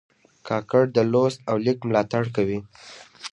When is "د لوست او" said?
0.95-1.55